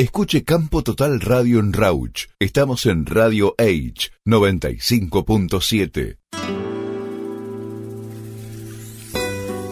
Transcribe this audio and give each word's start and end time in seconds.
Escuche 0.00 0.44
Campo 0.44 0.82
Total 0.82 1.20
Radio 1.20 1.60
en 1.60 1.74
Rauch. 1.74 2.28
Estamos 2.38 2.86
en 2.86 3.04
Radio 3.04 3.54
Age 3.58 4.08
95.7. 4.24 6.16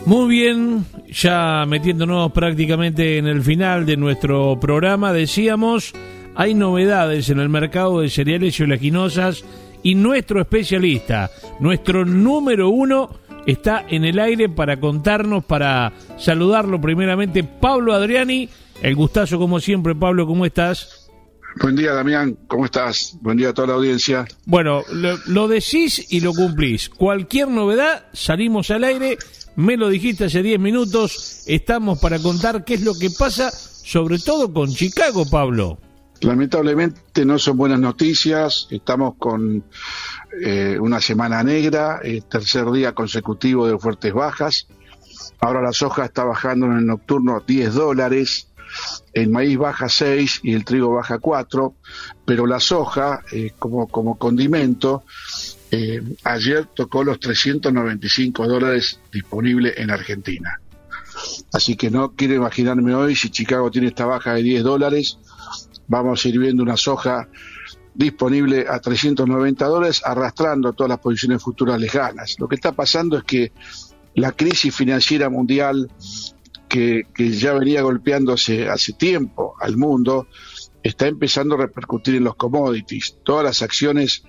Muy 0.04 0.28
bien, 0.28 0.84
ya 1.10 1.64
metiéndonos 1.66 2.30
prácticamente 2.32 3.16
en 3.16 3.26
el 3.26 3.40
final 3.40 3.86
de 3.86 3.96
nuestro 3.96 4.60
programa, 4.60 5.14
decíamos, 5.14 5.94
hay 6.34 6.52
novedades 6.52 7.30
en 7.30 7.40
el 7.40 7.48
mercado 7.48 8.00
de 8.00 8.10
cereales 8.10 8.60
y 8.60 8.64
oleaginosas 8.64 9.46
y 9.82 9.94
nuestro 9.94 10.42
especialista, 10.42 11.30
nuestro 11.58 12.04
número 12.04 12.68
uno, 12.68 13.18
está 13.46 13.86
en 13.88 14.04
el 14.04 14.18
aire 14.18 14.50
para 14.50 14.78
contarnos, 14.78 15.42
para 15.42 15.94
saludarlo 16.18 16.78
primeramente, 16.78 17.44
Pablo 17.44 17.94
Adriani. 17.94 18.50
El 18.82 18.94
gustazo 18.94 19.38
como 19.38 19.58
siempre, 19.58 19.94
Pablo, 19.94 20.26
¿cómo 20.26 20.46
estás? 20.46 21.10
Buen 21.60 21.74
día, 21.74 21.92
Damián, 21.92 22.38
¿cómo 22.46 22.64
estás? 22.64 23.16
Buen 23.20 23.36
día 23.36 23.48
a 23.48 23.54
toda 23.54 23.68
la 23.68 23.74
audiencia. 23.74 24.26
Bueno, 24.46 24.84
lo, 24.92 25.18
lo 25.26 25.48
decís 25.48 26.12
y 26.12 26.20
lo 26.20 26.32
cumplís. 26.32 26.88
Cualquier 26.88 27.48
novedad, 27.48 28.06
salimos 28.12 28.70
al 28.70 28.84
aire, 28.84 29.18
me 29.56 29.76
lo 29.76 29.88
dijiste 29.88 30.26
hace 30.26 30.42
10 30.42 30.60
minutos, 30.60 31.42
estamos 31.48 31.98
para 31.98 32.20
contar 32.20 32.64
qué 32.64 32.74
es 32.74 32.82
lo 32.82 32.94
que 32.94 33.10
pasa, 33.10 33.50
sobre 33.50 34.18
todo 34.18 34.52
con 34.52 34.70
Chicago, 34.70 35.24
Pablo. 35.28 35.78
Lamentablemente 36.20 37.24
no 37.24 37.38
son 37.38 37.56
buenas 37.56 37.80
noticias, 37.80 38.68
estamos 38.70 39.14
con 39.18 39.64
eh, 40.44 40.76
una 40.80 41.00
semana 41.00 41.42
negra, 41.42 42.00
eh, 42.02 42.22
tercer 42.28 42.70
día 42.70 42.92
consecutivo 42.92 43.66
de 43.66 43.78
fuertes 43.78 44.12
bajas. 44.12 44.68
Ahora 45.40 45.62
la 45.62 45.72
soja 45.72 46.04
está 46.04 46.24
bajando 46.24 46.66
en 46.66 46.78
el 46.78 46.86
nocturno 46.86 47.42
10 47.44 47.74
dólares, 47.74 48.48
el 49.12 49.30
maíz 49.30 49.58
baja 49.58 49.88
6 49.88 50.40
y 50.42 50.54
el 50.54 50.64
trigo 50.64 50.94
baja 50.94 51.18
4, 51.18 51.74
pero 52.24 52.46
la 52.46 52.60
soja 52.60 53.22
eh, 53.32 53.52
como, 53.58 53.88
como 53.88 54.18
condimento 54.18 55.04
ayer 56.24 56.66
tocó 56.74 57.04
los 57.04 57.20
395 57.20 58.48
dólares 58.48 59.00
disponibles 59.12 59.74
en 59.76 59.90
Argentina. 59.90 60.60
Así 61.52 61.76
que 61.76 61.90
no 61.90 62.12
quiero 62.12 62.34
imaginarme 62.34 62.94
hoy 62.94 63.16
si 63.16 63.30
Chicago 63.30 63.70
tiene 63.70 63.88
esta 63.88 64.06
baja 64.06 64.34
de 64.34 64.42
10 64.42 64.62
dólares, 64.62 65.18
vamos 65.86 66.24
a 66.24 66.28
ir 66.28 66.38
viendo 66.38 66.62
una 66.62 66.76
soja 66.76 67.28
disponible 67.94 68.66
a 68.68 68.78
390 68.78 69.64
dólares, 69.66 70.02
arrastrando 70.04 70.72
todas 70.72 70.90
las 70.90 71.00
posiciones 71.00 71.42
futuras 71.42 71.80
lejanas. 71.80 72.36
Lo 72.38 72.46
que 72.46 72.54
está 72.54 72.72
pasando 72.72 73.18
es 73.18 73.24
que 73.24 73.52
la 74.14 74.32
crisis 74.32 74.74
financiera 74.74 75.28
mundial 75.28 75.90
que, 76.68 77.04
ya 77.16 77.54
venía 77.54 77.82
golpeándose 77.82 78.68
hace 78.68 78.92
tiempo 78.92 79.54
al 79.60 79.76
mundo, 79.76 80.28
está 80.82 81.06
empezando 81.06 81.54
a 81.54 81.58
repercutir 81.58 82.16
en 82.16 82.24
los 82.24 82.36
commodities. 82.36 83.16
Todas 83.24 83.44
las 83.44 83.62
acciones 83.62 84.22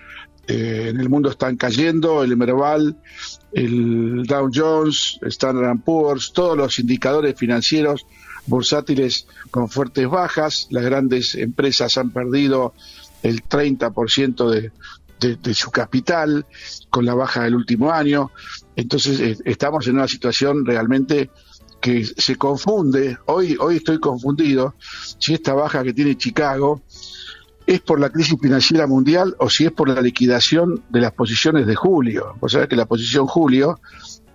eh, 0.48 0.88
en 0.90 1.00
el 1.00 1.10
mundo 1.10 1.30
están 1.30 1.58
cayendo, 1.58 2.24
el 2.24 2.36
Merval, 2.38 2.98
el 3.54 4.24
Dow 4.24 4.50
Jones, 4.54 5.20
Standard 5.22 5.80
Poor's, 5.84 6.32
todos 6.34 6.58
los 6.58 6.80
indicadores 6.80 7.36
financieros 7.38 8.06
bursátiles 8.48 9.28
con 9.52 9.70
fuertes 9.70 10.10
bajas, 10.10 10.68
las 10.72 10.84
grandes 10.84 11.36
empresas 11.36 11.98
han 11.98 12.10
perdido 12.12 12.74
el 13.22 13.44
30% 13.44 14.50
de, 14.50 14.72
de, 15.20 15.54
su 15.54 15.70
capital 15.72 16.46
con 16.90 17.06
la 17.06 17.14
baja 17.14 17.44
del 17.44 17.56
último 17.56 17.92
año. 17.92 18.32
Entonces 18.76 19.20
eh, 19.20 19.38
estamos 19.46 19.88
en 19.88 19.96
una 19.96 20.08
situación 20.08 20.66
realmente 20.66 21.30
que 21.80 22.06
se 22.06 22.36
confunde. 22.36 23.18
Hoy, 23.26 23.58
hoy 23.60 23.78
estoy 23.78 24.00
confundido 24.00 24.76
si 25.18 25.34
esta 25.34 25.54
baja 25.54 25.84
que 25.84 25.94
tiene 25.94 26.18
Chicago 26.18 26.82
es 27.66 27.82
por 27.82 28.00
la 28.00 28.10
crisis 28.10 28.36
financiera 28.42 28.88
mundial 28.88 29.36
o 29.38 29.50
si 29.50 29.66
es 29.66 29.72
por 29.72 29.90
la 29.90 30.02
liquidación 30.02 30.84
de 30.90 31.02
las 31.02 31.12
posiciones 31.12 31.68
de 31.68 31.76
julio. 31.76 32.36
Vos 32.40 32.54
sabés 32.54 32.68
que 32.68 32.76
la 32.76 32.86
posición 32.86 33.28
julio 33.28 33.80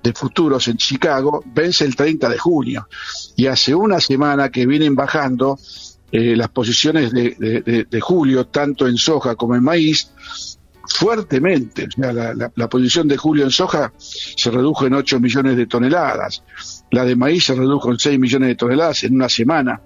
de 0.04 0.12
futuros 0.12 0.68
en 0.68 0.76
Chicago 0.76 1.42
vence 1.46 1.84
el 1.84 1.96
30 1.96 2.28
de 2.28 2.38
junio 2.38 2.88
y 3.36 3.46
hace 3.46 3.74
una 3.74 4.00
semana 4.00 4.50
que 4.50 4.66
vienen 4.66 4.94
bajando 4.94 5.58
eh, 6.12 6.36
las 6.36 6.50
posiciones 6.50 7.10
de, 7.10 8.00
julio, 8.00 8.46
tanto 8.46 8.86
en 8.86 8.96
soja 8.96 9.34
como 9.34 9.56
en 9.56 9.64
maíz, 9.64 10.12
fuertemente. 10.88 11.88
la, 11.96 12.68
posición 12.68 13.08
de 13.08 13.16
julio 13.16 13.44
en 13.44 13.50
soja 13.50 13.92
se 13.98 14.50
redujo 14.50 14.86
en 14.86 14.94
8 14.94 15.20
millones 15.20 15.56
de 15.56 15.66
toneladas, 15.66 16.42
la 16.90 17.04
de 17.04 17.16
maíz 17.16 17.44
se 17.44 17.54
redujo 17.54 17.90
en 17.90 17.98
6 17.98 18.18
millones 18.18 18.48
de 18.48 18.54
toneladas 18.56 19.04
en 19.04 19.14
una 19.14 19.28
semana. 19.28 19.80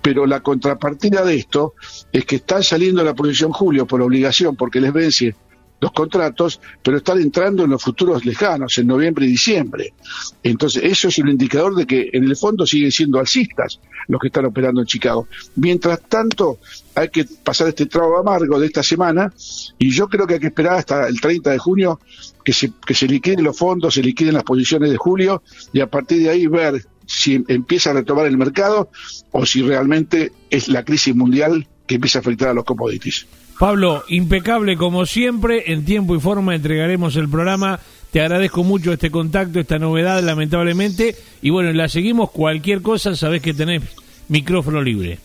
Pero 0.00 0.26
la 0.26 0.40
contrapartida 0.40 1.24
de 1.24 1.36
esto 1.36 1.74
es 2.12 2.24
que 2.24 2.36
están 2.36 2.62
saliendo 2.62 3.04
la 3.04 3.14
posición 3.14 3.52
julio 3.52 3.86
por 3.86 4.02
obligación, 4.02 4.56
porque 4.56 4.80
les 4.80 4.92
vence 4.92 5.34
los 5.82 5.90
contratos, 5.90 6.60
pero 6.80 6.98
están 6.98 7.20
entrando 7.20 7.64
en 7.64 7.70
los 7.70 7.82
futuros 7.82 8.24
lejanos, 8.24 8.78
en 8.78 8.86
noviembre 8.86 9.26
y 9.26 9.30
diciembre. 9.30 9.92
Entonces, 10.40 10.84
eso 10.84 11.08
es 11.08 11.18
un 11.18 11.28
indicador 11.28 11.74
de 11.74 11.86
que 11.86 12.08
en 12.12 12.22
el 12.22 12.36
fondo 12.36 12.64
siguen 12.64 12.92
siendo 12.92 13.18
alcistas 13.18 13.80
los 14.06 14.20
que 14.20 14.28
están 14.28 14.44
operando 14.44 14.80
en 14.80 14.86
Chicago. 14.86 15.26
Mientras 15.56 16.00
tanto, 16.02 16.60
hay 16.94 17.08
que 17.08 17.24
pasar 17.24 17.66
este 17.66 17.86
trago 17.86 18.16
amargo 18.16 18.60
de 18.60 18.66
esta 18.66 18.84
semana 18.84 19.32
y 19.76 19.90
yo 19.90 20.08
creo 20.08 20.24
que 20.24 20.34
hay 20.34 20.40
que 20.40 20.46
esperar 20.46 20.74
hasta 20.74 21.08
el 21.08 21.20
30 21.20 21.50
de 21.50 21.58
junio 21.58 21.98
que 22.44 22.52
se, 22.52 22.72
que 22.86 22.94
se 22.94 23.08
liquiden 23.08 23.42
los 23.42 23.58
fondos, 23.58 23.94
se 23.94 24.02
liquiden 24.02 24.34
las 24.34 24.44
posiciones 24.44 24.88
de 24.88 24.96
julio 24.96 25.42
y 25.72 25.80
a 25.80 25.88
partir 25.88 26.22
de 26.22 26.30
ahí 26.30 26.46
ver 26.46 26.86
si 27.06 27.44
empieza 27.48 27.90
a 27.90 27.94
retomar 27.94 28.26
el 28.26 28.38
mercado 28.38 28.88
o 29.32 29.44
si 29.44 29.62
realmente 29.62 30.30
es 30.48 30.68
la 30.68 30.84
crisis 30.84 31.16
mundial 31.16 31.66
que 31.92 31.96
empieza 31.96 32.18
a 32.18 32.20
afectar 32.20 32.48
a 32.48 32.54
los 32.54 32.64
commodities. 32.64 33.26
Pablo, 33.58 34.02
impecable 34.08 34.76
como 34.76 35.06
siempre, 35.06 35.72
en 35.72 35.84
tiempo 35.84 36.16
y 36.16 36.20
forma 36.20 36.54
entregaremos 36.54 37.16
el 37.16 37.28
programa. 37.28 37.78
Te 38.10 38.20
agradezco 38.20 38.64
mucho 38.64 38.92
este 38.92 39.10
contacto, 39.10 39.60
esta 39.60 39.78
novedad, 39.78 40.22
lamentablemente. 40.22 41.14
Y 41.42 41.50
bueno, 41.50 41.72
la 41.72 41.88
seguimos. 41.88 42.30
Cualquier 42.30 42.82
cosa, 42.82 43.14
sabés 43.14 43.42
que 43.42 43.54
tenés 43.54 43.82
micrófono 44.28 44.82
libre. 44.82 45.18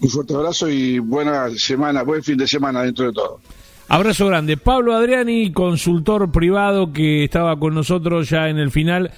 Un 0.00 0.10
fuerte 0.10 0.34
abrazo 0.34 0.68
y 0.68 0.98
buena 0.98 1.50
semana, 1.56 2.02
buen 2.02 2.22
fin 2.22 2.36
de 2.36 2.46
semana 2.46 2.82
dentro 2.82 3.06
de 3.06 3.12
todo. 3.12 3.40
Abrazo 3.88 4.26
grande. 4.26 4.56
Pablo 4.56 4.94
Adriani, 4.94 5.52
consultor 5.52 6.30
privado 6.32 6.92
que 6.92 7.24
estaba 7.24 7.56
con 7.58 7.74
nosotros 7.74 8.28
ya 8.28 8.48
en 8.48 8.58
el 8.58 8.70
final. 8.70 9.12